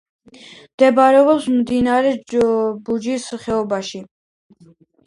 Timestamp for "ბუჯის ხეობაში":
2.89-4.05